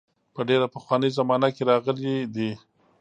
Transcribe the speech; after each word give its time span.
په 0.33 0.41
ډېره 0.49 0.67
پخوانۍ 0.75 1.09
زمانه 1.17 1.47
کې 1.55 1.63
راغلي 1.71 2.15
دي. 2.35 2.51